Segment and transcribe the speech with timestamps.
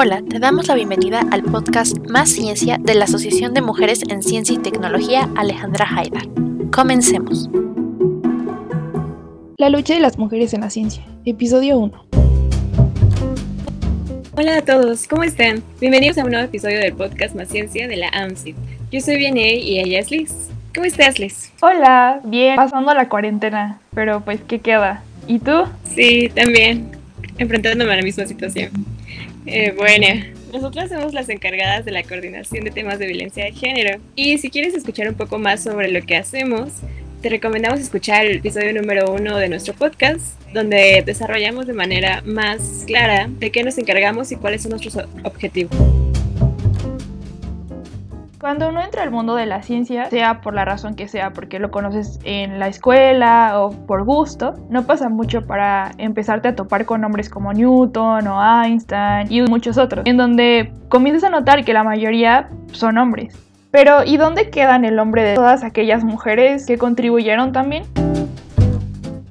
[0.00, 4.22] Hola, te damos la bienvenida al podcast Más Ciencia de la Asociación de Mujeres en
[4.22, 6.22] Ciencia y Tecnología Alejandra Haidar.
[6.70, 7.50] Comencemos.
[9.56, 12.04] La lucha de las mujeres en la ciencia, episodio 1.
[14.36, 15.64] Hola a todos, ¿cómo están?
[15.80, 18.54] Bienvenidos a un nuevo episodio del podcast Más Ciencia de la AMSIT.
[18.92, 20.32] Yo soy Vianey y ella es Liz.
[20.76, 21.50] ¿Cómo estás, Liz?
[21.60, 25.02] Hola, bien, pasando la cuarentena, pero pues, ¿qué queda?
[25.26, 25.64] ¿Y tú?
[25.96, 26.88] Sí, también,
[27.38, 28.70] enfrentándome a la misma situación.
[29.50, 30.06] Eh, bueno,
[30.52, 33.98] nosotras somos las encargadas de la coordinación de temas de violencia de género.
[34.14, 36.70] Y si quieres escuchar un poco más sobre lo que hacemos,
[37.22, 42.84] te recomendamos escuchar el episodio número uno de nuestro podcast, donde desarrollamos de manera más
[42.86, 46.07] clara de qué nos encargamos y cuáles son nuestros objetivos.
[48.40, 51.58] Cuando uno entra al mundo de la ciencia, sea por la razón que sea, porque
[51.58, 56.84] lo conoces en la escuela o por gusto, no pasa mucho para empezarte a topar
[56.84, 61.72] con nombres como Newton o Einstein y muchos otros, en donde comienzas a notar que
[61.72, 63.36] la mayoría son hombres.
[63.72, 67.82] Pero ¿y dónde quedan el nombre de todas aquellas mujeres que contribuyeron también?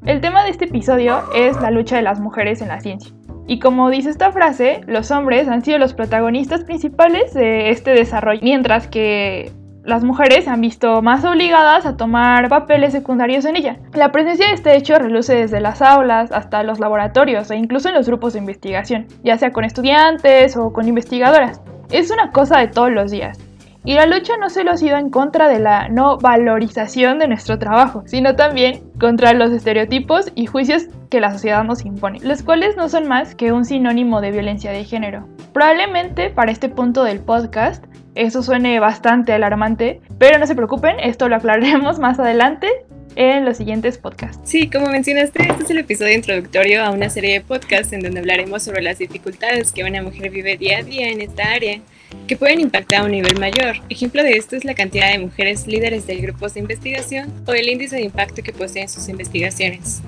[0.05, 3.16] El tema de este episodio es la lucha de las mujeres en la ciencia.
[3.47, 8.41] Y como dice esta frase, los hombres han sido los protagonistas principales de este desarrollo,
[8.43, 9.51] mientras que
[9.85, 13.77] las mujeres se han visto más obligadas a tomar papeles secundarios en ella.
[13.93, 17.95] La presencia de este hecho reluce desde las aulas hasta los laboratorios e incluso en
[17.95, 21.61] los grupos de investigación, ya sea con estudiantes o con investigadoras.
[21.89, 23.39] Es una cosa de todos los días.
[23.85, 27.57] Y la lucha no solo ha sido en contra de la no valorización de nuestro
[27.57, 32.75] trabajo, sino también contra los estereotipos y juicios que la sociedad nos impone, los cuales
[32.75, 35.27] no son más que un sinónimo de violencia de género.
[35.53, 37.85] Probablemente para este punto del podcast
[38.17, 42.67] eso suene bastante alarmante, pero no se preocupen, esto lo aclararemos más adelante
[43.15, 44.39] en los siguientes podcasts.
[44.43, 48.19] Sí, como mencionaste, este es el episodio introductorio a una serie de podcasts en donde
[48.19, 51.79] hablaremos sobre las dificultades que una mujer vive día a día en esta área
[52.27, 53.77] que pueden impactar a un nivel mayor.
[53.89, 57.69] Ejemplo de esto es la cantidad de mujeres líderes de grupos de investigación o el
[57.69, 60.01] índice de impacto que poseen sus investigaciones.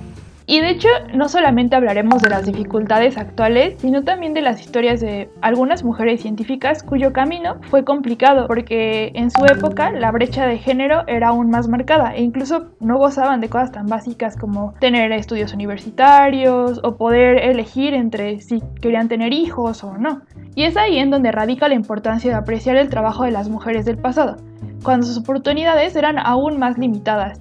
[0.50, 5.00] Y de hecho, no solamente hablaremos de las dificultades actuales, sino también de las historias
[5.00, 10.58] de algunas mujeres científicas cuyo camino fue complicado, porque en su época la brecha de
[10.58, 15.12] género era aún más marcada e incluso no gozaban de cosas tan básicas como tener
[15.12, 20.24] estudios universitarios o poder elegir entre si querían tener hijos o no.
[20.56, 23.86] Y es ahí en donde radica la importancia de apreciar el trabajo de las mujeres
[23.86, 24.38] del pasado,
[24.84, 27.40] cuando sus oportunidades eran aún más limitadas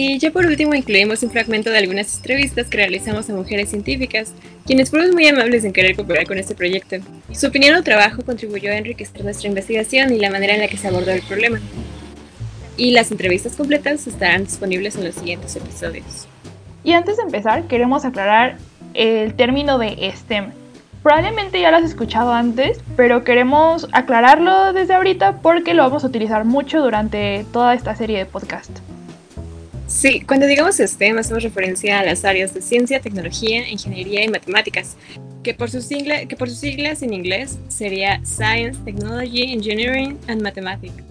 [0.00, 4.32] y ya por último incluimos un fragmento de algunas entrevistas que realizamos a mujeres científicas,
[4.64, 6.98] quienes fueron muy amables en querer cooperar con este proyecto.
[7.32, 10.76] Su opinión o trabajo contribuyó a enriquecer nuestra investigación y la manera en la que
[10.76, 11.58] se abordó el problema.
[12.76, 16.28] Y las entrevistas completas estarán disponibles en los siguientes episodios.
[16.84, 18.56] Y antes de empezar, queremos aclarar
[18.94, 20.52] el término de STEM.
[21.02, 26.06] Probablemente ya lo has escuchado antes, pero queremos aclararlo desde ahorita porque lo vamos a
[26.06, 28.80] utilizar mucho durante toda esta serie de podcasts.
[29.88, 34.98] Sí, cuando digamos STEM hacemos referencia a las áreas de ciencia, tecnología, ingeniería y matemáticas,
[35.42, 41.02] que por, sus que por sus siglas en inglés sería Science, Technology, Engineering and Mathematics.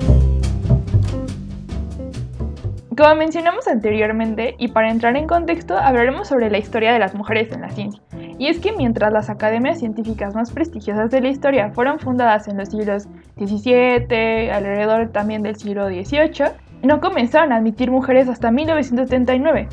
[2.96, 7.52] Como mencionamos anteriormente, y para entrar en contexto, hablaremos sobre la historia de las mujeres
[7.52, 8.02] en la ciencia.
[8.38, 12.58] Y es que mientras las academias científicas más prestigiosas de la historia fueron fundadas en
[12.58, 19.68] los siglos XVII, alrededor también del siglo XVIII, no comenzaron a admitir mujeres hasta 1979.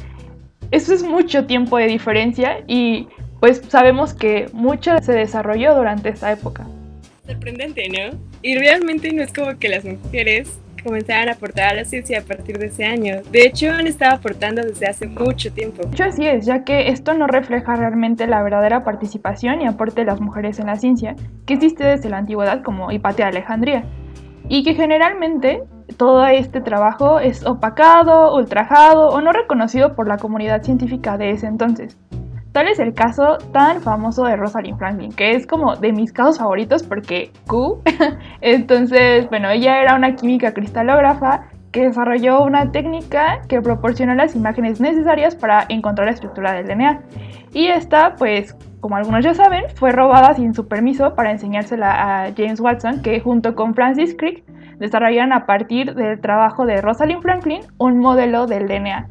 [0.70, 3.08] Eso es mucho tiempo de diferencia y
[3.40, 6.66] pues sabemos que mucho se desarrolló durante esta época.
[7.26, 8.18] Sorprendente, ¿no?
[8.42, 12.22] Y realmente no es como que las mujeres comenzaran a aportar a la ciencia a
[12.22, 13.22] partir de ese año.
[13.32, 15.86] De hecho, han estado aportando desde hace mucho tiempo.
[15.88, 20.06] Mucho así es, ya que esto no refleja realmente la verdadera participación y aporte de
[20.06, 21.16] las mujeres en la ciencia
[21.46, 23.84] que existe desde la antigüedad como Hipatia de Alejandría,
[24.48, 25.62] y que generalmente
[25.96, 31.46] todo este trabajo es opacado, ultrajado o no reconocido por la comunidad científica de ese
[31.46, 31.98] entonces.
[32.52, 36.38] Tal es el caso tan famoso de Rosalind Franklin, que es como de mis casos
[36.38, 37.82] favoritos porque Q.
[38.40, 44.80] Entonces, bueno, ella era una química cristalógrafa que desarrolló una técnica que proporcionó las imágenes
[44.80, 47.02] necesarias para encontrar la estructura del DNA.
[47.52, 52.32] Y esta, pues, como algunos ya saben, fue robada sin su permiso para enseñársela a
[52.36, 54.44] James Watson, que junto con Francis Crick
[54.78, 59.08] desarrollaron a partir del trabajo de Rosalind Franklin un modelo del DNA.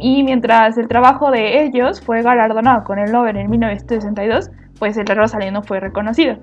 [0.00, 4.50] Y mientras el trabajo de ellos fue galardonado con el Nobel en 1962,
[4.80, 6.36] pues el de Rosalind no fue reconocido.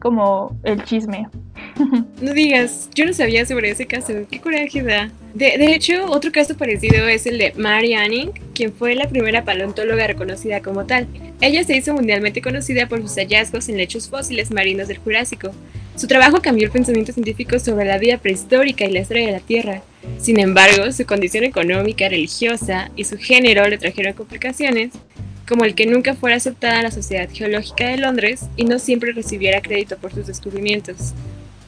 [0.00, 1.28] Como el chisme.
[2.20, 5.10] No digas, yo no sabía sobre ese caso, qué coraje da.
[5.34, 9.44] De, de, hecho, otro caso parecido es el de Mary Anning, quien fue la primera
[9.44, 11.08] paleontóloga reconocida como tal.
[11.40, 15.50] Ella se hizo mundialmente conocida por sus hallazgos en lechos fósiles marinos del Jurásico.
[15.96, 19.40] Su trabajo cambió el pensamiento científico sobre la vida prehistórica y la historia de la
[19.40, 19.82] Tierra.
[20.18, 24.92] Sin embargo, su condición económica, religiosa y su género le trajeron complicaciones,
[25.48, 29.12] como el que nunca fuera aceptada en la Sociedad Geológica de Londres y no siempre
[29.12, 31.12] recibiera crédito por sus descubrimientos.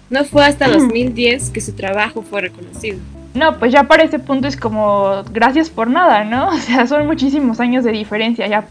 [0.09, 1.53] No fue hasta 2010 mm.
[1.53, 2.99] que su trabajo fue reconocido.
[3.35, 6.49] No, pues ya para ese punto es como gracias por nada, ¿no?
[6.57, 8.67] O sea, son muchísimos años de diferencia ya.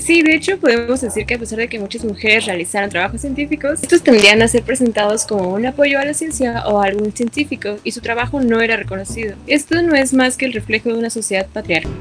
[0.00, 3.82] sí, de hecho podemos decir que a pesar de que muchas mujeres realizaron trabajos científicos,
[3.82, 7.76] estos tendrían a ser presentados como un apoyo a la ciencia o a algún científico
[7.84, 9.36] y su trabajo no era reconocido.
[9.46, 11.92] Esto no es más que el reflejo de una sociedad patriarcal.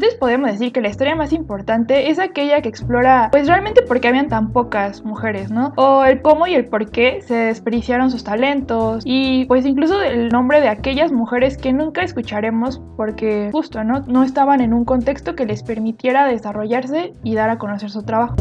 [0.00, 4.00] Entonces podemos decir que la historia más importante es aquella que explora, pues realmente por
[4.00, 5.74] qué habían tan pocas mujeres, ¿no?
[5.76, 10.30] O el cómo y el por qué se desperdiciaron sus talentos y pues incluso el
[10.30, 14.00] nombre de aquellas mujeres que nunca escucharemos porque justo, ¿no?
[14.06, 18.36] No estaban en un contexto que les permitiera desarrollarse y dar a conocer su trabajo.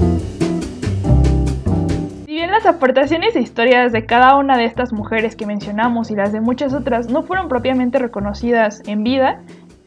[2.25, 6.15] Si bien las aportaciones e historias de cada una de estas mujeres que mencionamos y
[6.15, 9.41] las de muchas otras no fueron propiamente reconocidas en vida,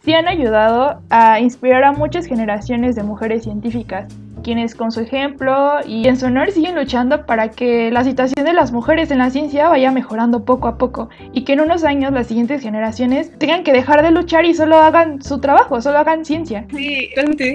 [0.05, 4.09] sí han ayudado a inspirar a muchas generaciones de mujeres científicas,
[4.43, 8.53] quienes con su ejemplo y en su honor siguen luchando para que la situación de
[8.53, 12.13] las mujeres en la ciencia vaya mejorando poco a poco y que en unos años
[12.13, 16.25] las siguientes generaciones tengan que dejar de luchar y solo hagan su trabajo, solo hagan
[16.25, 16.67] ciencia.
[16.75, 17.11] Sí,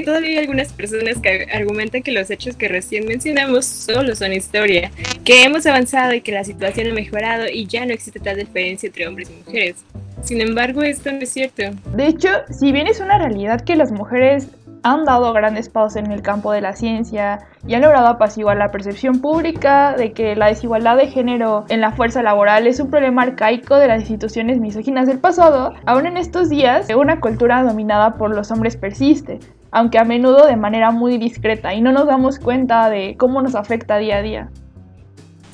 [0.06, 4.92] todavía hay algunas personas que argumentan que los hechos que recién mencionamos solo son historia,
[5.26, 8.88] que hemos avanzado y que la situación ha mejorado y ya no existe tal diferencia
[8.88, 9.84] entre hombres y mujeres.
[10.22, 11.64] Sin embargo, esto no es cierto.
[11.96, 14.50] De hecho, si bien es una realidad que las mujeres
[14.84, 18.72] han dado grandes pasos en el campo de la ciencia y han logrado apaciguar la
[18.72, 23.24] percepción pública de que la desigualdad de género en la fuerza laboral es un problema
[23.24, 28.34] arcaico de las instituciones misóginas del pasado, aún en estos días una cultura dominada por
[28.34, 29.40] los hombres persiste,
[29.72, 33.56] aunque a menudo de manera muy discreta y no nos damos cuenta de cómo nos
[33.56, 34.50] afecta día a día.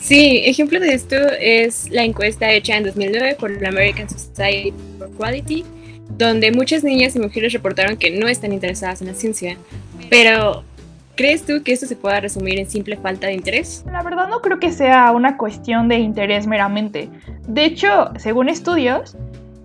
[0.03, 5.09] Sí, ejemplo de esto es la encuesta hecha en 2009 por la American Society for
[5.11, 5.63] Quality,
[6.17, 9.55] donde muchas niñas y mujeres reportaron que no están interesadas en la ciencia.
[10.09, 10.65] Pero,
[11.15, 13.85] ¿crees tú que esto se pueda resumir en simple falta de interés?
[13.93, 17.07] La verdad no creo que sea una cuestión de interés meramente.
[17.47, 19.15] De hecho, según estudios,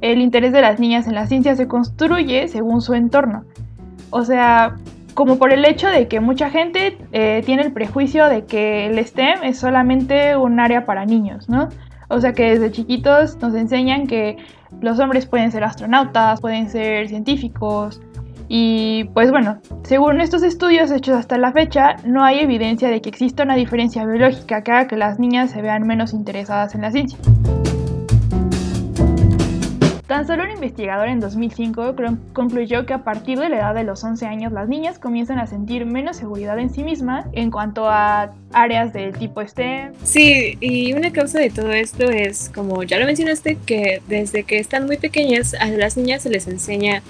[0.02, 3.44] el interés de las niñas en la ciencia se construye según su entorno.
[4.10, 4.76] O sea,
[5.18, 9.04] como por el hecho de que mucha gente eh, tiene el prejuicio de que el
[9.04, 11.70] STEM es solamente un área para niños, ¿no?
[12.06, 14.36] O sea que desde chiquitos nos enseñan que
[14.80, 18.00] los hombres pueden ser astronautas, pueden ser científicos.
[18.46, 23.08] Y pues bueno, según estos estudios hechos hasta la fecha, no hay evidencia de que
[23.08, 26.92] exista una diferencia biológica que haga que las niñas se vean menos interesadas en la
[26.92, 27.18] ciencia.
[30.08, 31.94] Tan solo un investigador en 2005
[32.32, 35.46] concluyó que a partir de la edad de los 11 años las niñas comienzan a
[35.46, 39.92] sentir menos seguridad en sí mismas en cuanto a áreas del tipo STEM.
[40.02, 44.58] Sí, y una causa de todo esto es, como ya lo mencionaste, que desde que
[44.58, 47.02] están muy pequeñas a las niñas se les enseña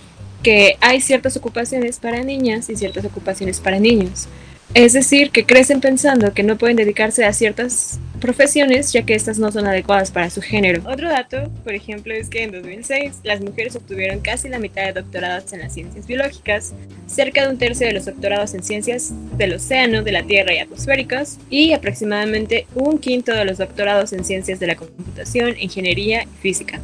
[0.42, 4.26] que hay ciertas ocupaciones para niñas y ciertas ocupaciones para niños.
[4.74, 9.38] Es decir, que crecen pensando que no pueden dedicarse a ciertas profesiones ya que estas
[9.38, 10.82] no son adecuadas para su género.
[10.86, 14.92] Otro dato, por ejemplo, es que en 2006 las mujeres obtuvieron casi la mitad de
[14.92, 16.74] doctorados en las ciencias biológicas,
[17.06, 20.58] cerca de un tercio de los doctorados en ciencias del océano, de la tierra y
[20.58, 26.40] atmosféricas, y aproximadamente un quinto de los doctorados en ciencias de la computación, ingeniería y
[26.40, 26.80] física.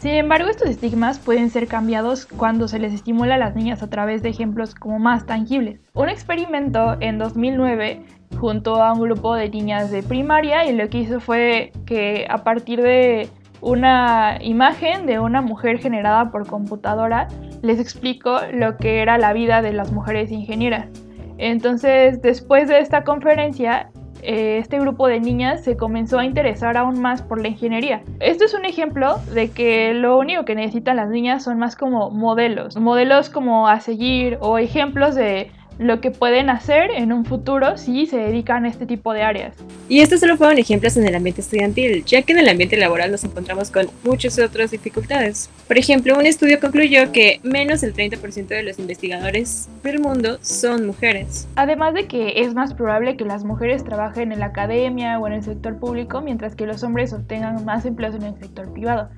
[0.00, 3.90] Sin embargo, estos estigmas pueden ser cambiados cuando se les estimula a las niñas a
[3.90, 5.78] través de ejemplos como más tangibles.
[5.92, 8.00] Un experimento en 2009
[8.40, 12.44] junto a un grupo de niñas de primaria y lo que hizo fue que a
[12.44, 13.28] partir de
[13.60, 17.28] una imagen de una mujer generada por computadora
[17.60, 20.88] les explicó lo que era la vida de las mujeres ingenieras.
[21.36, 23.90] Entonces, después de esta conferencia,
[24.22, 28.02] este grupo de niñas se comenzó a interesar aún más por la ingeniería.
[28.20, 32.10] Esto es un ejemplo de que lo único que necesitan las niñas son más como
[32.10, 37.78] modelos, modelos como a seguir o ejemplos de lo que pueden hacer en un futuro
[37.78, 39.56] si se dedican a este tipo de áreas.
[39.88, 43.10] Y estos solo fueron ejemplos en el ambiente estudiantil, ya que en el ambiente laboral
[43.10, 45.48] nos encontramos con muchas otras dificultades.
[45.66, 50.86] Por ejemplo, un estudio concluyó que menos del 30% de los investigadores del mundo son
[50.86, 51.48] mujeres.
[51.56, 55.32] Además de que es más probable que las mujeres trabajen en la academia o en
[55.32, 59.08] el sector público, mientras que los hombres obtengan más empleos en el sector privado.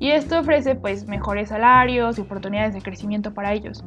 [0.00, 3.84] Y esto ofrece pues mejores salarios y oportunidades de crecimiento para ellos.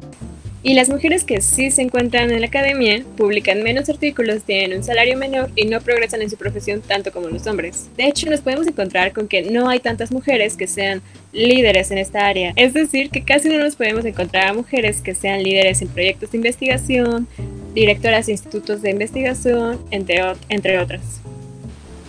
[0.65, 4.83] Y las mujeres que sí se encuentran en la academia publican menos artículos, tienen un
[4.83, 7.89] salario menor y no progresan en su profesión tanto como los hombres.
[7.97, 11.01] De hecho, nos podemos encontrar con que no hay tantas mujeres que sean
[11.33, 12.53] líderes en esta área.
[12.55, 16.31] Es decir, que casi no nos podemos encontrar a mujeres que sean líderes en proyectos
[16.31, 17.27] de investigación,
[17.73, 21.23] directoras de institutos de investigación, entre, entre otras.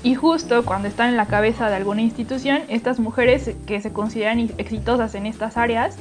[0.05, 4.39] Y justo cuando están en la cabeza de alguna institución, estas mujeres que se consideran
[4.59, 5.97] exitosas en estas áreas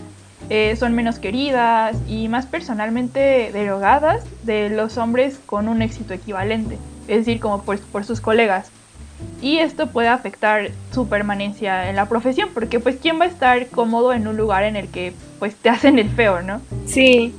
[0.50, 6.78] eh, son menos queridas y más personalmente derogadas de los hombres con un éxito equivalente,
[7.08, 8.72] es decir, como por, por sus colegas.
[9.42, 13.68] Y esto puede afectar su permanencia en la profesión, porque pues quién va a estar
[13.68, 16.60] cómodo en un lugar en el que pues te hacen el feo, ¿no?
[16.86, 17.34] Sí.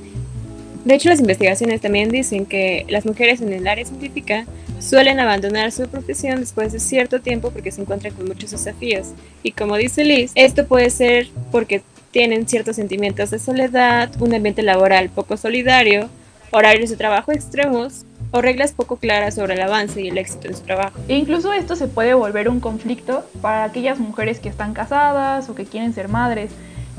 [0.83, 4.45] De hecho, las investigaciones también dicen que las mujeres en el área científica
[4.85, 9.07] suelen abandonar su profesión después de cierto tiempo porque se encuentran con muchos desafíos.
[9.43, 14.61] Y como dice Liz, esto puede ser porque tienen ciertos sentimientos de soledad, un ambiente
[14.61, 16.09] laboral poco solidario,
[16.51, 20.53] horarios de trabajo extremos o reglas poco claras sobre el avance y el éxito de
[20.53, 20.99] su trabajo.
[21.07, 25.55] E incluso esto se puede volver un conflicto para aquellas mujeres que están casadas o
[25.55, 26.51] que quieren ser madres,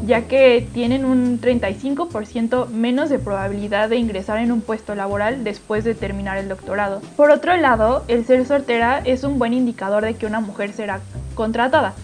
[0.05, 5.85] ya que tienen un 35% menos de probabilidad de ingresar en un puesto laboral después
[5.85, 7.01] de terminar el doctorado.
[7.17, 11.01] Por otro lado, el ser soltera es un buen indicador de que una mujer será
[11.35, 11.95] contratada,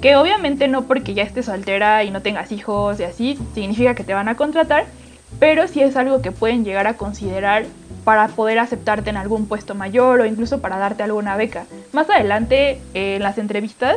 [0.00, 4.04] que obviamente no porque ya estés soltera y no tengas hijos y así significa que
[4.04, 4.86] te van a contratar,
[5.38, 7.64] pero sí es algo que pueden llegar a considerar
[8.04, 11.66] para poder aceptarte en algún puesto mayor o incluso para darte alguna beca.
[11.92, 13.96] Más adelante en las entrevistas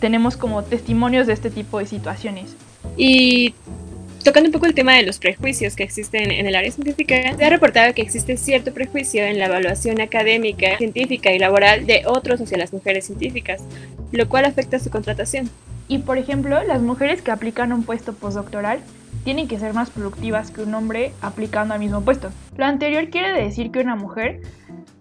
[0.00, 2.56] tenemos como testimonios de este tipo de situaciones.
[2.96, 3.54] Y
[4.24, 7.44] Tocando un poco el tema de los prejuicios que existen en el área científica, se
[7.44, 12.40] ha reportado que existe cierto prejuicio en la evaluación académica, científica y laboral de otros
[12.40, 13.62] hacia las mujeres científicas,
[14.12, 15.50] lo cual afecta su contratación.
[15.88, 18.78] Y por ejemplo, las mujeres que aplican un puesto postdoctoral
[19.24, 22.30] tienen que ser más productivas que un hombre aplicando al mismo puesto.
[22.56, 24.40] Lo anterior quiere decir que una mujer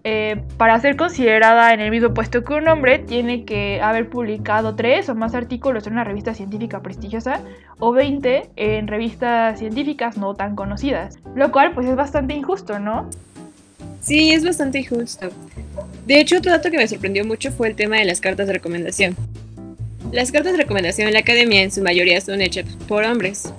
[0.03, 4.75] eh, para ser considerada en el mismo puesto que un hombre, tiene que haber publicado
[4.75, 7.41] tres o más artículos en una revista científica prestigiosa
[7.79, 13.09] o 20 en revistas científicas no tan conocidas, lo cual pues es bastante injusto, ¿no?
[14.01, 15.29] Sí, es bastante injusto.
[16.07, 18.53] De hecho, otro dato que me sorprendió mucho fue el tema de las cartas de
[18.53, 19.15] recomendación.
[20.11, 23.53] Las cartas de recomendación en la academia en su mayoría son hechas por hombres,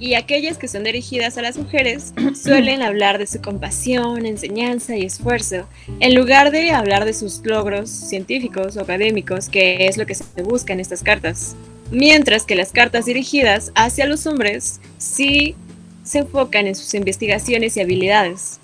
[0.00, 5.04] y aquellas que son dirigidas a las mujeres suelen hablar de su compasión, enseñanza y
[5.04, 5.66] esfuerzo,
[6.00, 10.42] en lugar de hablar de sus logros científicos o académicos, que es lo que se
[10.42, 11.56] busca en estas cartas.
[11.90, 15.56] Mientras que las cartas dirigidas hacia los hombres sí
[16.04, 18.60] se enfocan en sus investigaciones y habilidades.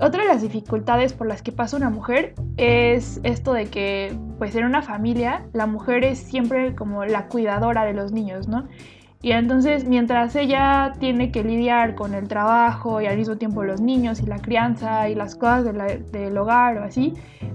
[0.00, 4.54] Otra de las dificultades por las que pasa una mujer es esto de que, pues
[4.56, 8.68] en una familia, la mujer es siempre como la cuidadora de los niños, ¿no?
[9.24, 13.80] Y entonces, mientras ella tiene que lidiar con el trabajo y al mismo tiempo los
[13.80, 15.64] niños y la crianza y las cosas
[16.10, 17.14] del hogar o así,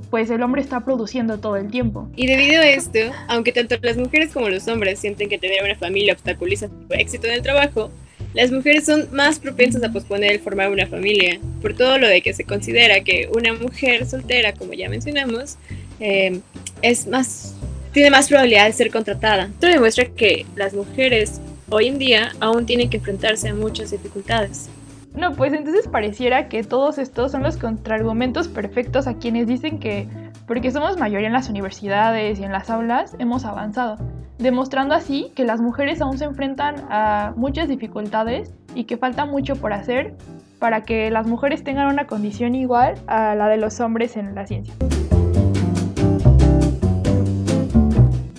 [0.09, 2.09] pues el hombre está produciendo todo el tiempo.
[2.15, 5.75] Y debido a esto, aunque tanto las mujeres como los hombres sienten que tener una
[5.75, 7.91] familia obstaculiza su éxito en el trabajo,
[8.33, 12.21] las mujeres son más propensas a posponer el formar una familia, por todo lo de
[12.21, 15.57] que se considera que una mujer soltera, como ya mencionamos,
[15.99, 16.39] eh,
[16.81, 17.55] es más
[17.91, 19.45] tiene más probabilidad de ser contratada.
[19.45, 24.69] Esto demuestra que las mujeres hoy en día aún tienen que enfrentarse a muchas dificultades.
[25.15, 30.07] No, pues entonces pareciera que todos estos son los contraargumentos perfectos a quienes dicen que
[30.45, 33.97] porque somos mayoría en las universidades y en las aulas hemos avanzado,
[34.37, 39.55] demostrando así que las mujeres aún se enfrentan a muchas dificultades y que falta mucho
[39.55, 40.13] por hacer
[40.59, 44.45] para que las mujeres tengan una condición igual a la de los hombres en la
[44.45, 44.73] ciencia.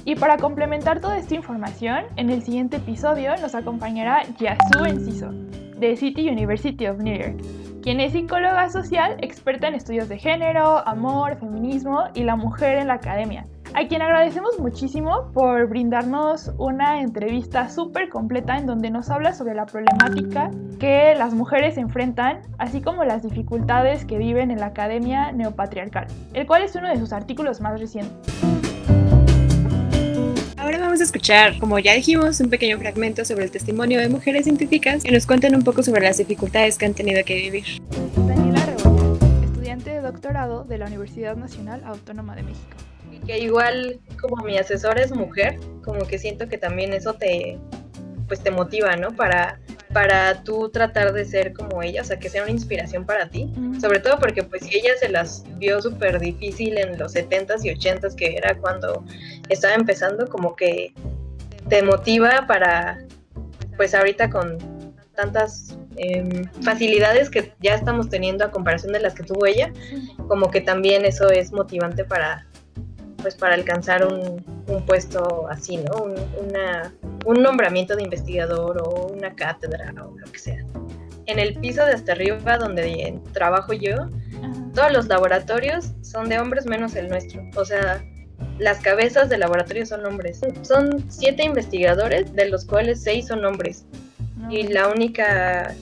[0.08, 5.30] Y para complementar toda esta información, en el siguiente episodio nos acompañará Yasu Enciso,
[5.76, 7.36] de City University of New York,
[7.82, 12.86] quien es psicóloga social, experta en estudios de género, amor, feminismo y la mujer en
[12.86, 19.10] la academia, a quien agradecemos muchísimo por brindarnos una entrevista súper completa en donde nos
[19.10, 20.50] habla sobre la problemática
[20.80, 26.46] que las mujeres enfrentan, así como las dificultades que viven en la academia neopatriarcal, el
[26.46, 28.57] cual es uno de sus artículos más recientes.
[30.68, 34.44] Ahora vamos a escuchar, como ya dijimos, un pequeño fragmento sobre el testimonio de mujeres
[34.44, 37.64] científicas que nos cuentan un poco sobre las dificultades que han tenido que vivir.
[38.14, 42.76] Daniela Rebollar, estudiante de doctorado de la Universidad Nacional Autónoma de México.
[43.10, 47.58] Y que igual como mi asesora es mujer, como que siento que también eso te
[48.26, 49.12] pues te motiva, ¿no?
[49.12, 49.60] Para
[49.92, 53.52] para tú tratar de ser como ella, o sea, que sea una inspiración para ti,
[53.80, 57.70] sobre todo porque pues si ella se las vio súper difícil en los 70s y
[57.70, 59.04] 80s, que era cuando
[59.48, 60.92] estaba empezando, como que
[61.68, 62.98] te motiva para,
[63.76, 64.58] pues ahorita con
[65.14, 69.72] tantas em, facilidades que ya estamos teniendo a comparación de las que tuvo ella,
[70.28, 72.46] como que también eso es motivante para,
[73.22, 74.44] pues para alcanzar un,
[74.86, 76.02] puesto así, ¿no?
[76.02, 76.14] Un,
[76.46, 76.94] una,
[77.26, 80.64] un nombramiento de investigador o una cátedra o lo que sea.
[81.26, 84.08] En el piso de hasta arriba donde trabajo yo,
[84.74, 87.42] todos los laboratorios son de hombres menos el nuestro.
[87.56, 88.02] O sea,
[88.58, 90.40] las cabezas del laboratorio son hombres.
[90.62, 93.84] Son siete investigadores, de los cuales seis son hombres.
[94.48, 95.74] Y la única,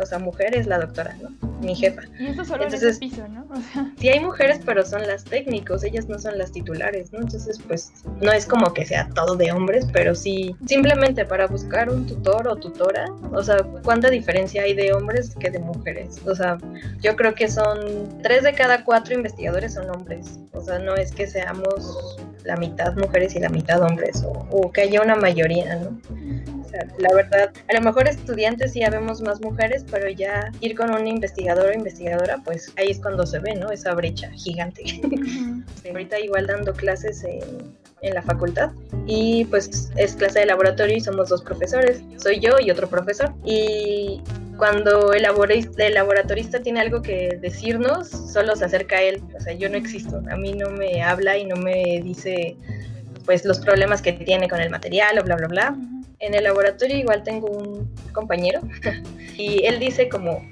[0.00, 1.30] o sea, mujer es la doctora, ¿no?
[1.60, 2.02] Mi jefa.
[2.18, 3.46] Y eso solo Entonces, en piso, ¿no?
[3.98, 7.20] Sí hay mujeres, pero son las técnicos, ellas no son las titulares, ¿no?
[7.20, 11.90] Entonces, pues, no es como que sea todo de hombres, pero sí, simplemente para buscar
[11.90, 16.20] un tutor o tutora, o sea, ¿cuánta diferencia hay de hombres que de mujeres?
[16.26, 16.58] O sea,
[17.00, 21.12] yo creo que son tres de cada cuatro investigadores son hombres, o sea, no es
[21.12, 25.76] que seamos la mitad mujeres y la mitad hombres, o, o que haya una mayoría,
[25.76, 25.98] ¿no?
[26.98, 31.06] La verdad, a lo mejor estudiantes sí habemos más mujeres, pero ya ir con un
[31.06, 33.70] investigador o investigadora, pues ahí es cuando se ve, ¿no?
[33.70, 34.82] Esa brecha gigante.
[35.88, 37.40] Ahorita igual dando clases en,
[38.02, 38.70] en la facultad
[39.06, 43.32] y pues es clase de laboratorio y somos dos profesores, soy yo y otro profesor.
[43.44, 44.22] Y
[44.56, 45.26] cuando el,
[45.78, 49.76] el laboratorista tiene algo que decirnos, solo se acerca a él, o sea, yo no
[49.76, 52.56] existo, a mí no me habla y no me dice
[53.24, 55.76] pues los problemas que tiene con el material o bla bla bla
[56.18, 58.60] en el laboratorio igual tengo un compañero
[59.36, 60.42] y él dice como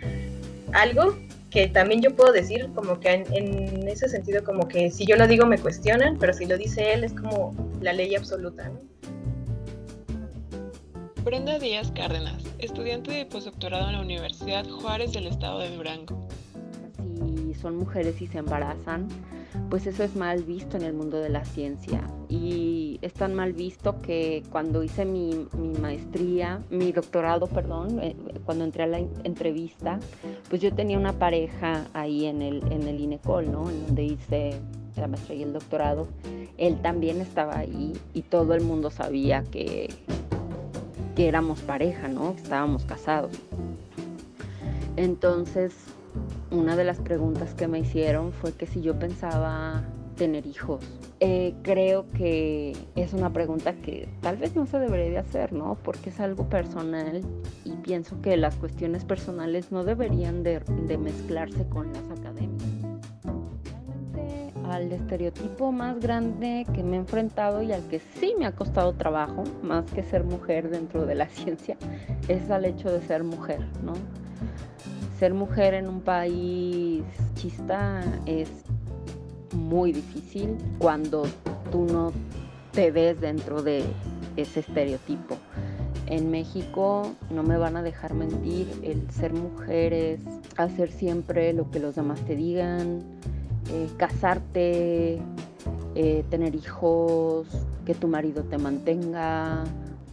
[0.73, 1.17] algo
[1.51, 5.29] que también yo puedo decir como que en, ese sentido como que si yo lo
[5.29, 8.73] digo me cuestionan, pero si lo dice él es como la ley absoluta.
[11.23, 16.29] Brenda Díaz Cárdenas, estudiante de postdoctorado en la Universidad Juárez del Estado de Durango.
[17.37, 19.09] Si son mujeres y se embarazan,
[19.71, 22.03] pues eso es mal visto en el mundo de la ciencia.
[22.29, 25.47] Y es tan mal visto que cuando hice mi,
[25.81, 29.99] maestría, mi doctorado, perdón, eh, cuando entré a la entrevista,
[30.49, 33.71] pues yo tenía una pareja ahí en el, en el INECOL, ¿no?
[33.71, 34.61] En donde hice
[34.97, 36.09] la maestría y el doctorado.
[36.57, 39.89] Él también estaba ahí y todo el mundo sabía que,
[41.17, 42.35] que éramos pareja, ¿no?
[42.35, 43.33] Que estábamos casados.
[44.97, 45.75] Entonces,
[46.55, 50.85] una de las preguntas que me hicieron fue que si yo pensaba tener hijos.
[51.21, 55.77] Eh, creo que es una pregunta que tal vez no se debería hacer, ¿no?
[55.83, 57.23] Porque es algo personal
[57.65, 60.61] y pienso que las cuestiones personales no deberían de,
[60.99, 62.69] mezclarse con las académicas.
[64.65, 68.95] Al estereotipo más grande que me he enfrentado y al que sí me ha costado
[68.95, 71.77] trabajo, más que ser mujer dentro de la ciencia,
[72.29, 73.93] es al hecho de ser mujer, ¿no?
[75.19, 78.49] Ser mujer en un país chista es
[79.53, 81.25] muy difícil cuando
[81.71, 82.13] tú no
[82.73, 83.85] te ves dentro de
[84.37, 85.37] ese estereotipo.
[86.07, 90.21] En México no me van a dejar mentir, el ser mujer es
[90.57, 93.03] hacer siempre lo que los demás te digan,
[93.71, 95.23] eh, casarte,
[95.95, 97.47] eh, tener hijos,
[97.87, 99.65] que tu marido te mantenga,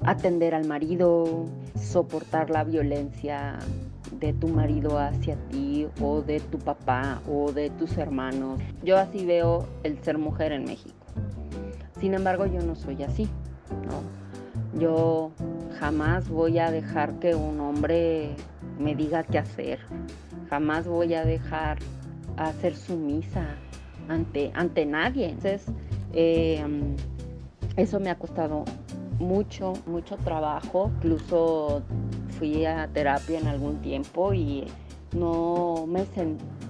[0.03, 3.59] atender al marido, soportar la violencia
[4.19, 8.61] de tu marido hacia ti o de tu papá o de tus hermanos.
[8.83, 10.95] Yo así veo el ser mujer en México.
[11.99, 13.29] Sin embargo, yo no soy así,
[13.85, 14.79] ¿no?
[14.79, 15.31] Yo
[15.79, 18.35] jamás voy a dejar que un hombre
[18.79, 19.79] me diga qué hacer.
[20.49, 21.77] Jamás voy a dejar
[22.37, 23.45] a ser sumisa
[24.07, 25.29] ante, ante nadie.
[25.29, 25.65] Entonces,
[26.13, 26.63] eh,
[27.75, 28.65] eso me ha costado
[29.19, 30.91] mucho, mucho trabajo.
[30.97, 31.83] Incluso
[32.41, 34.65] fui a terapia en algún tiempo y
[35.13, 36.03] no me,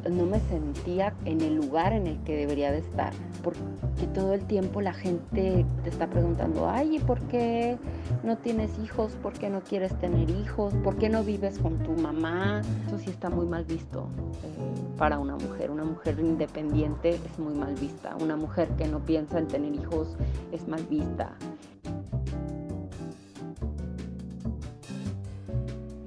[0.10, 4.44] no me sentía en el lugar en el que debería de estar, porque todo el
[4.44, 7.78] tiempo la gente te está preguntando, ay, ¿y por qué
[8.22, 9.14] no tienes hijos?
[9.24, 10.74] ¿Por qué no quieres tener hijos?
[10.84, 12.62] ¿Por qué no vives con tu mamá?
[12.88, 14.10] Eso sí está muy mal visto
[14.44, 15.72] eh, para una mujer.
[15.72, 18.18] Una mujer independiente es muy mal vista.
[18.20, 20.18] Una mujer que no piensa en tener hijos
[20.52, 21.38] es mal vista.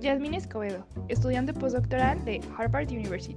[0.04, 3.36] Yasmín Escobedo, estudiante postdoctoral de Harvard University.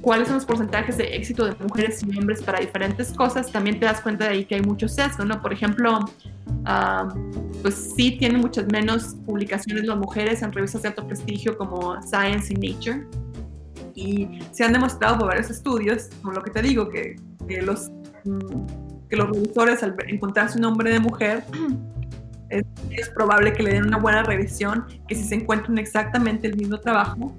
[0.00, 3.50] ¿Cuáles son los porcentajes de éxito de mujeres y hombres para diferentes cosas?
[3.50, 5.42] También te das cuenta de ahí que hay muchos sesgo, ¿no?
[5.42, 5.98] Por ejemplo,
[6.64, 7.12] ah,
[7.60, 12.54] pues sí tienen muchas menos publicaciones las mujeres en revistas de alto prestigio como Science
[12.54, 13.06] y Nature.
[13.94, 17.16] Y se han demostrado por varios estudios, como lo que te digo, que,
[17.48, 17.90] que los,
[18.24, 21.44] mm, que los revisores al encontrarse un hombre de mujer
[22.50, 26.78] es, probable que le den una buena revisión que si se encuentran exactamente el mismo
[26.78, 27.34] trabajo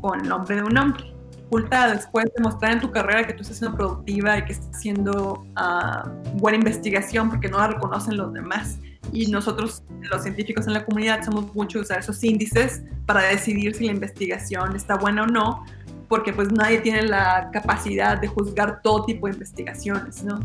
[0.00, 1.04] con el nombre de un hombre.
[1.46, 4.70] Oculta después de mostrar en tu carrera que tú estás siendo productiva y que estás
[4.70, 8.78] haciendo ah, buena investigación porque no la reconocen los demás.
[9.12, 13.84] Y nosotros, los científicos en la comunidad, somos mucho usar esos índices para decidir si
[13.84, 15.64] la investigación está buena o no,
[16.08, 20.40] porque pues nadie tiene la capacidad de juzgar todo tipo de investigaciones, ¿no?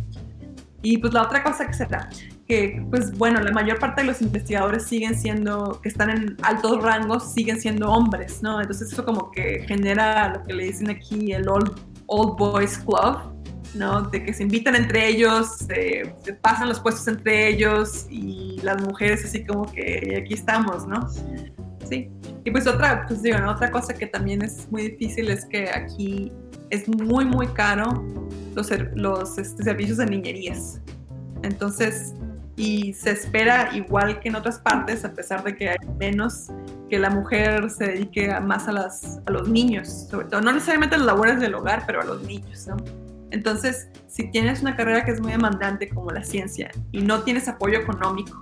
[0.81, 2.09] Y pues la otra cosa que será,
[2.47, 6.81] que pues bueno, la mayor parte de los investigadores siguen siendo, que están en altos
[6.81, 8.61] rangos, siguen siendo hombres, ¿no?
[8.61, 13.33] Entonces eso como que genera lo que le dicen aquí el Old, old Boys Club,
[13.75, 14.03] ¿no?
[14.03, 19.25] De que se invitan entre ellos, se, pasan los puestos entre ellos y las mujeres
[19.25, 21.07] así como que aquí estamos, ¿no?
[21.89, 22.09] Sí.
[22.45, 26.31] Y pues otra, pues digo, otra cosa que también es muy difícil es que aquí
[26.69, 28.05] es muy, muy caro
[28.55, 30.81] los, los este, servicios de niñerías.
[31.43, 32.13] Entonces,
[32.57, 36.47] y se espera igual que en otras partes, a pesar de que hay menos,
[36.89, 40.95] que la mujer se dedique más a, las, a los niños, sobre todo, no necesariamente
[40.95, 42.75] a las labores del hogar, pero a los niños, ¿no?
[43.29, 47.47] Entonces, si tienes una carrera que es muy demandante como la ciencia y no tienes
[47.47, 48.41] apoyo económico,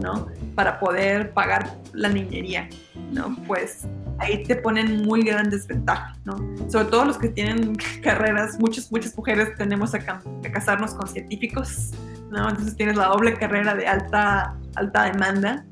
[0.00, 0.26] ¿no?
[0.56, 2.68] Para poder pagar la niñería,
[3.12, 3.36] ¿no?
[3.46, 3.86] Pues
[4.18, 6.36] ahí te ponen muy gran desventaja, ¿no?
[6.68, 11.92] Sobre todo los que tienen carreras, muchas, muchas mujeres tenemos que casarnos con científicos,
[12.32, 12.48] ¿no?
[12.48, 15.64] Entonces tienes la doble carrera de alta, alta demanda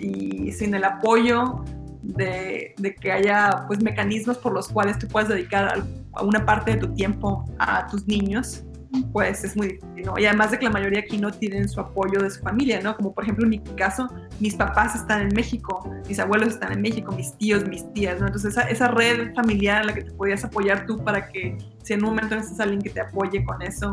[0.00, 1.64] y sin el apoyo
[2.02, 6.72] de, de, que haya pues mecanismos por los cuales tú puedas dedicar a una parte
[6.72, 8.64] de tu tiempo a tus niños,
[9.12, 10.18] pues es muy difícil, ¿no?
[10.18, 12.96] Y además de que la mayoría aquí no tienen su apoyo de su familia, ¿no?
[12.96, 14.08] Como por ejemplo en mi caso,
[14.40, 18.26] mis papás están en México, mis abuelos están en México, mis tíos, mis tías, ¿no?
[18.26, 21.92] Entonces esa, esa red familiar en la que te podías apoyar tú para que si
[21.92, 23.92] en un momento necesitas alguien que te apoye con eso,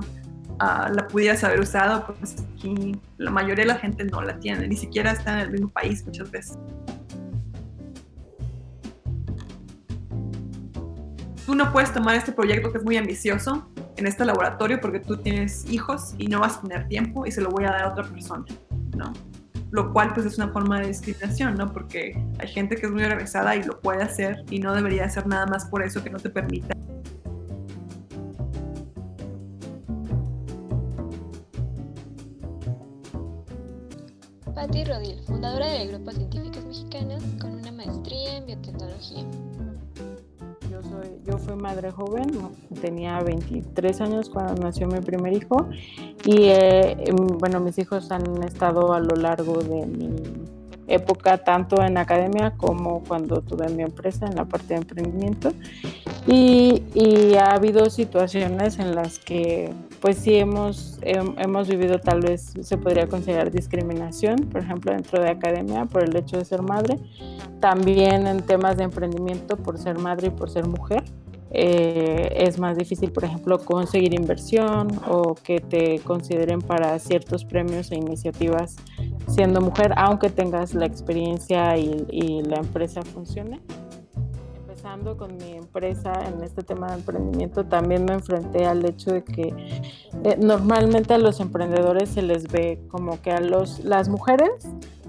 [0.61, 4.67] uh, la pudieras haber usado, pues aquí la mayoría de la gente no la tiene,
[4.67, 6.57] ni siquiera está en el mismo país muchas veces.
[11.45, 15.17] Tú no puedes tomar este proyecto que es muy ambicioso en este laboratorio porque tú
[15.17, 17.89] tienes hijos y no vas a tener tiempo y se lo voy a dar a
[17.89, 18.45] otra persona,
[18.95, 19.11] ¿no?
[19.71, 21.73] Lo cual pues es una forma de discriminación, ¿no?
[21.73, 25.27] Porque hay gente que es muy organizada y lo puede hacer y no debería hacer
[25.27, 26.73] nada más por eso que no te permita
[34.63, 39.25] Patti Rodil, fundadora del Grupo Científicos Mexicanos con una maestría en biotecnología.
[41.25, 42.31] Yo fui madre joven,
[42.79, 45.67] tenía 23 años cuando nació mi primer hijo
[46.23, 50.15] y eh, em, bueno, mis hijos han estado a lo largo de mi
[50.87, 55.51] época tanto en academia como cuando tuve mi empresa en la parte de emprendimiento
[56.27, 62.53] y, y ha habido situaciones en las que pues sí hemos, hemos vivido tal vez
[62.61, 66.99] se podría considerar discriminación, por ejemplo dentro de academia por el hecho de ser madre,
[67.61, 71.05] también en temas de emprendimiento por ser madre y por ser mujer.
[71.55, 77.89] Eh, es más difícil, por ejemplo, conseguir inversión o que te consideren para ciertos premios
[77.91, 78.75] e iniciativas
[79.29, 83.61] siendo mujer, aunque tengas la experiencia y, la empresa funcione.
[84.93, 89.47] Con mi empresa en este tema de emprendimiento, también me enfrenté al hecho de que
[90.23, 94.51] eh, normalmente a los emprendedores se les ve como que a los, las mujeres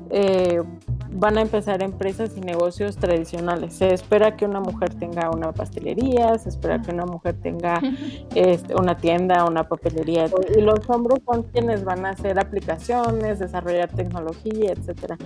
[0.09, 0.63] eh,
[1.11, 3.75] van a empezar empresas y negocios tradicionales.
[3.75, 7.79] Se espera que una mujer tenga una pastelería, se espera que una mujer tenga
[8.35, 10.31] este, una tienda, una papelería.
[10.57, 15.19] Y los hombres son quienes van a hacer aplicaciones, desarrollar tecnología, etcétera.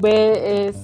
[0.00, 0.76] Ve, es,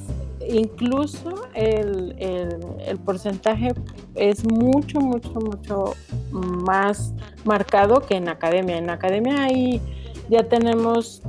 [0.48, 3.72] incluso el, el, porcentaje
[4.14, 5.94] es mucho, mucho, mucho
[6.30, 8.78] más marcado que en academia.
[8.78, 9.80] En academia ahí
[10.28, 11.22] ya tenemos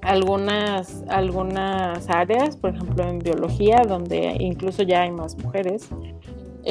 [0.00, 5.88] algunas, algunas áreas, por ejemplo en biología, donde incluso ya hay más mujeres.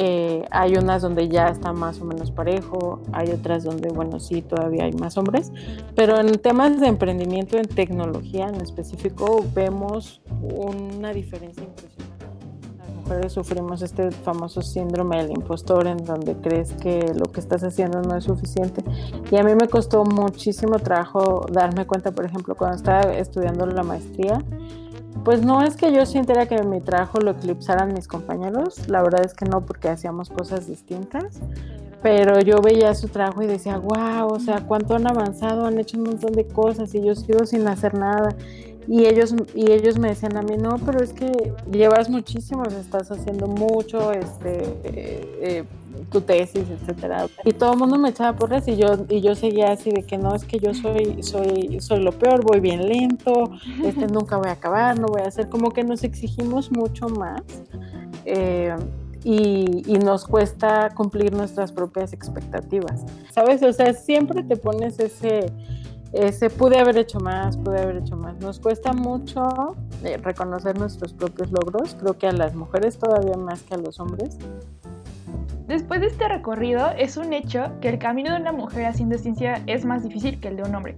[0.00, 4.42] Eh, hay unas donde ya está más o menos parejo, hay otras donde, bueno, sí,
[4.42, 5.50] todavía hay más hombres,
[5.96, 12.18] pero en temas de emprendimiento en tecnología en específico vemos una diferencia impresionante
[13.28, 18.16] sufrimos este famoso síndrome del impostor en donde crees que lo que estás haciendo no
[18.16, 18.84] es suficiente.
[19.30, 23.82] Y a mí me costó muchísimo trabajo darme cuenta, por ejemplo, cuando estaba estudiando la
[23.82, 24.42] maestría,
[25.24, 29.24] pues no es que yo sintiera que mi trabajo lo eclipsaran mis compañeros, la verdad
[29.24, 31.40] es que no, porque hacíamos cosas distintas,
[32.02, 35.98] pero yo veía su trabajo y decía, wow, o sea, cuánto han avanzado, han hecho
[35.98, 38.36] un montón de cosas y yo sigo sin hacer nada.
[38.86, 43.10] Y ellos, y ellos me decían a mí, no, pero es que llevas muchísimo, estás
[43.10, 45.64] haciendo mucho, este, eh, eh,
[46.10, 47.26] tu tesis, etcétera.
[47.44, 50.18] Y todo el mundo me echaba porras y yo, y yo seguía así de que
[50.18, 53.50] no, es que yo soy, soy, soy lo peor, voy bien lento,
[53.84, 57.42] este, nunca voy a acabar, no voy a hacer, como que nos exigimos mucho más.
[58.24, 58.74] Eh,
[59.24, 63.04] y, y, nos cuesta cumplir nuestras propias expectativas.
[63.32, 63.62] ¿Sabes?
[63.62, 65.52] O sea, siempre te pones ese,
[66.12, 68.38] Ese, pude haber hecho más, pude haber hecho más.
[68.38, 73.62] Nos cuesta mucho eh, reconocer nuestros propios logros, creo que a las mujeres todavía más
[73.62, 74.38] que a los hombres.
[75.66, 79.62] Después de este recorrido, es un hecho que el camino de una mujer haciendo ciencia
[79.66, 80.96] es más difícil que el de un hombre.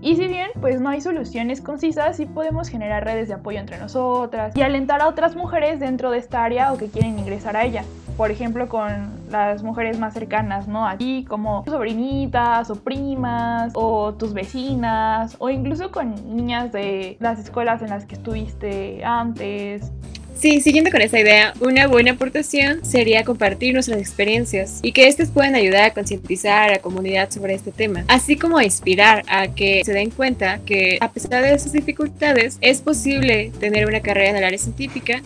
[0.00, 3.78] Y si bien pues no hay soluciones concisas, sí podemos generar redes de apoyo entre
[3.78, 7.64] nosotras y alentar a otras mujeres dentro de esta área o que quieren ingresar a
[7.64, 7.82] ella.
[8.16, 10.86] Por ejemplo, con las mujeres más cercanas, ¿no?
[10.86, 17.82] Aquí como sobrinitas o primas o tus vecinas o incluso con niñas de las escuelas
[17.82, 19.92] en las que estuviste antes
[20.38, 25.30] Sí, siguiendo con esa idea, una buena aportación sería compartir nuestras experiencias y que éstas
[25.30, 29.48] puedan ayudar a concientizar a la comunidad sobre este tema, así como a inspirar a
[29.48, 34.30] que se den cuenta que a pesar de esas dificultades es posible tener una carrera
[34.30, 35.22] en el área científica.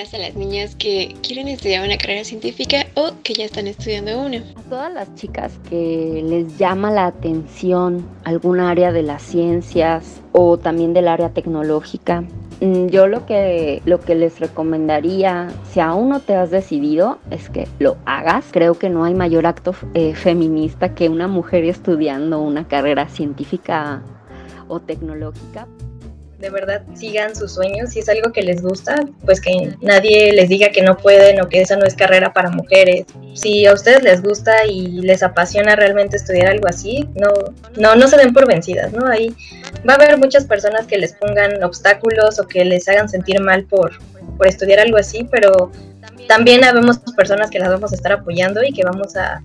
[0.00, 4.38] A las niñas que quieren estudiar una carrera científica o que ya están estudiando una?
[4.38, 10.56] A todas las chicas que les llama la atención algún área de las ciencias o
[10.56, 12.22] también del área tecnológica,
[12.62, 17.50] mm, yo lo que, lo que les recomendaría, si aún no te has decidido, es
[17.50, 18.46] que lo hagas.
[18.52, 24.02] Creo que no hay mayor acto eh, feminista que una mujer estudiando una carrera científica
[24.66, 25.68] o tecnológica
[26.40, 30.48] de verdad sigan sus sueños, si es algo que les gusta, pues que nadie les
[30.48, 33.04] diga que no pueden o que esa no es carrera para mujeres.
[33.34, 37.28] Si a ustedes les gusta y les apasiona realmente estudiar algo así, no,
[37.76, 39.06] no, no se den por vencidas, ¿no?
[39.06, 39.34] Ahí
[39.88, 43.64] va a haber muchas personas que les pongan obstáculos o que les hagan sentir mal
[43.64, 43.98] por,
[44.38, 45.70] por estudiar algo así, pero
[46.26, 49.42] también habemos personas que las vamos a estar apoyando y que vamos a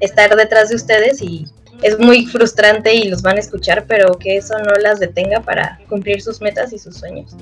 [0.00, 1.46] estar detrás de ustedes y
[1.82, 5.78] es muy frustrante y los van a escuchar, pero que eso no las detenga para
[5.88, 7.36] cumplir sus metas y sus sueños.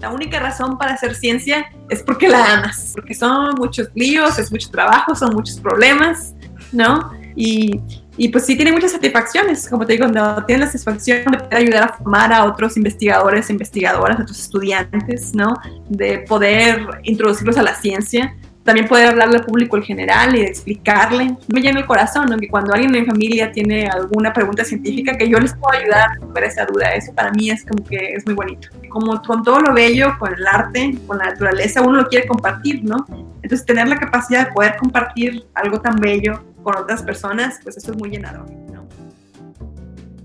[0.00, 4.50] La única razón para hacer ciencia es porque la amas, porque son muchos líos, es
[4.50, 6.34] mucho trabajo, son muchos problemas,
[6.72, 7.12] ¿no?
[7.36, 7.80] Y,
[8.16, 11.54] y pues sí tiene muchas satisfacciones, como te digo, cuando tiene la satisfacción de poder
[11.54, 15.54] ayudar a formar a otros investigadores, investigadoras, a otros estudiantes, ¿no?
[15.88, 21.36] De poder introducirlos a la ciencia, también poder hablarle al público en general y explicarle.
[21.52, 22.36] Me llena el corazón, ¿no?
[22.50, 26.14] cuando alguien en mi familia tiene alguna pregunta científica, que yo les puedo ayudar a
[26.14, 26.94] resolver esa duda.
[26.94, 28.68] Eso para mí es como que es muy bonito.
[28.88, 32.84] Como con todo lo bello, con el arte, con la naturaleza, uno lo quiere compartir,
[32.84, 33.04] ¿no?
[33.42, 37.90] Entonces, tener la capacidad de poder compartir algo tan bello con otras personas, pues eso
[37.90, 38.46] es muy llenador.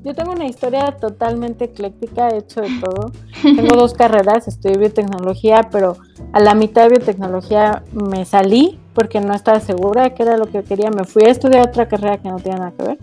[0.08, 3.12] Yo tengo una historia totalmente ecléctica, he hecho de todo.
[3.43, 5.98] Tengo dos carreras, estudié biotecnología, pero
[6.32, 10.46] a la mitad de biotecnología me salí porque no estaba segura de qué era lo
[10.46, 10.91] que quería.
[10.91, 12.98] Me fui a estudiar otra carrera que no tiene nada que ver.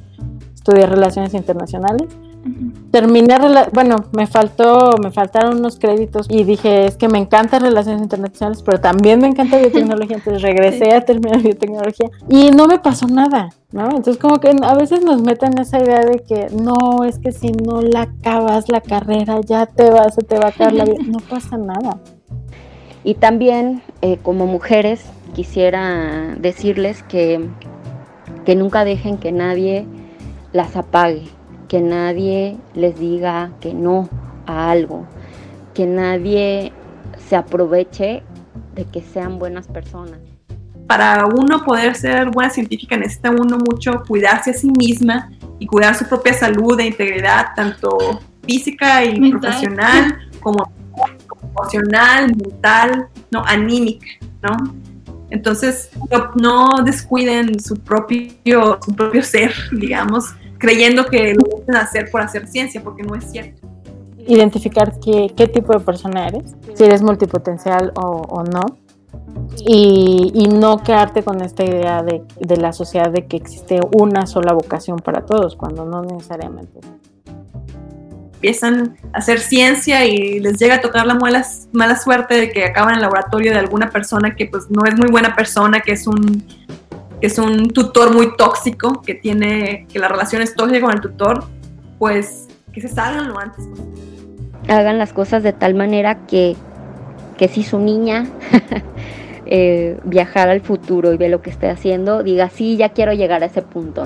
[0.55, 2.09] Estudié relaciones internacionales
[2.91, 3.37] Terminé,
[3.73, 8.63] bueno, me faltó, me faltaron unos créditos y dije, es que me encantan relaciones internacionales,
[8.63, 13.49] pero también me encanta biotecnología, entonces regresé a terminar biotecnología y no me pasó nada,
[13.73, 13.87] ¿no?
[13.87, 17.49] Entonces como que a veces nos meten esa idea de que no, es que si
[17.49, 20.99] no la acabas la carrera ya te va, se te va a acabar la vida,
[21.07, 21.99] no pasa nada.
[23.03, 25.05] Y también eh, como mujeres
[25.35, 27.49] quisiera decirles que,
[28.45, 29.87] que nunca dejen que nadie
[30.53, 31.25] las apague,
[31.75, 34.09] que nadie les diga que no
[34.47, 35.09] a algo,
[35.75, 36.73] que nadie
[37.29, 38.23] se aproveche
[38.77, 40.21] de que sean buenas personas.
[40.87, 45.97] Para uno poder ser buena científica necesita uno mucho cuidarse a sí misma y cuidar
[45.97, 50.71] su propia salud e integridad, tanto física y profesional como
[51.43, 54.07] emocional, mental, no, anímica,
[54.43, 54.77] ¿no?
[55.31, 55.91] Entonces,
[56.37, 62.49] no, descuiden su propio, su propio ser, digamos, creyendo que lo pueden hacer por hacer
[62.49, 63.69] ciencia, porque no es cierto.
[64.27, 68.63] Identificar qué, qué tipo de persona eres, si eres multipotencial o, o no,
[69.67, 74.27] y, y, no quedarte con esta idea de, de, la sociedad de que existe una
[74.27, 76.81] sola vocación para todos, cuando no necesariamente.
[78.35, 82.65] Empiezan a hacer ciencia y les llega a tocar la mala, mala suerte de que
[82.65, 85.93] acaban en el laboratorio de alguna persona que pues no es muy buena persona, que
[85.93, 86.45] es un
[87.25, 91.01] que es un tutor muy tóxico, que tiene, que la relación es tóxica con el
[91.01, 91.45] tutor,
[91.99, 93.65] pues que se salgan lo antes
[94.69, 96.55] Hagan las cosas de tal manera que,
[97.39, 98.27] que si su niña
[99.47, 103.43] eh, viajar al futuro y ve lo que esté haciendo, diga, sí, ya quiero llegar
[103.43, 104.05] a ese punto.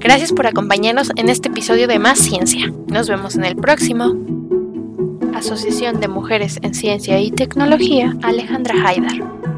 [0.00, 2.72] Gracias por acompañarnos en este episodio de Más Ciencia.
[2.86, 4.14] Nos vemos en el próximo.
[5.34, 9.57] Asociación de Mujeres en Ciencia y Tecnología, Alejandra Haidar.